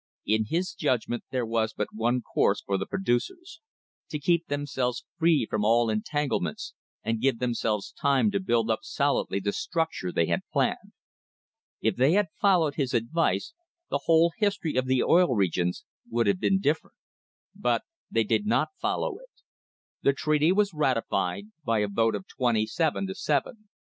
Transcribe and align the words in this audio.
In 0.25 0.45
his 0.45 0.73
judgment 0.73 1.25
there 1.29 1.45
was 1.45 1.73
but 1.75 1.89
one 1.93 2.21
course 2.23 2.59
for 2.63 2.75
the 2.79 2.87
producers— 2.87 3.61
to 4.09 4.17
keep 4.17 4.47
themselves 4.47 5.05
free 5.19 5.45
from 5.47 5.63
all 5.63 5.91
entanglements 5.91 6.73
and 7.03 7.21
give 7.21 7.37
themselves 7.37 7.91
time 7.91 8.31
to 8.31 8.39
build 8.39 8.71
up 8.71 8.79
solidly 8.81 9.39
the 9.39 9.51
structure 9.53 10.11
they 10.11 10.25
had 10.25 10.39
planned. 10.51 10.93
If 11.81 11.97
they 11.97 12.13
had 12.13 12.29
followed 12.41 12.73
his 12.77 12.95
advice 12.95 13.53
the 13.91 13.99
whole 14.05 14.33
his 14.39 14.57
tory 14.57 14.75
of 14.75 14.87
the 14.87 15.03
Oil 15.03 15.35
Regions 15.35 15.85
would 16.09 16.25
have 16.25 16.39
been 16.39 16.59
different. 16.59 16.95
But 17.53 17.83
they 18.09 18.23
did 18.23 18.47
not 18.47 18.69
follow 18.79 19.19
it. 19.19 19.43
The 20.01 20.13
treaty 20.13 20.51
was 20.51 20.73
ratified 20.73 21.49
by 21.63 21.77
a 21.77 21.87
vote 21.87 22.15
of 22.15 22.25
twenty 22.27 22.65
seven 22.65 23.05
to 23.05 23.13
seven. 23.13 23.69